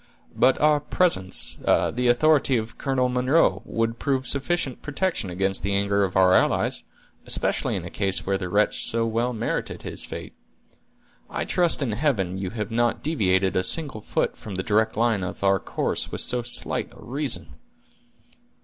"But 0.35 0.59
our 0.59 0.79
presence—the 0.79 2.07
authority 2.07 2.57
of 2.57 2.79
Colonel 2.79 3.07
Munro—would 3.07 3.99
prove 3.99 4.25
sufficient 4.25 4.81
protection 4.81 5.29
against 5.29 5.61
the 5.61 5.75
anger 5.75 6.03
of 6.03 6.15
our 6.15 6.33
allies, 6.33 6.83
especially 7.27 7.75
in 7.75 7.85
a 7.85 7.91
case 7.91 8.25
where 8.25 8.39
the 8.39 8.49
wretch 8.49 8.87
so 8.87 9.05
well 9.05 9.31
merited 9.31 9.83
his 9.83 10.03
fate. 10.03 10.33
I 11.29 11.45
trust 11.45 11.83
in 11.83 11.91
Heaven 11.91 12.39
you 12.39 12.49
have 12.49 12.71
not 12.71 13.03
deviated 13.03 13.55
a 13.55 13.61
single 13.63 14.01
foot 14.01 14.35
from 14.35 14.55
the 14.55 14.63
direct 14.63 14.97
line 14.97 15.23
of 15.23 15.43
our 15.43 15.59
course 15.59 16.11
with 16.11 16.21
so 16.21 16.41
slight 16.41 16.91
a 16.93 16.99
reason!" 17.03 17.49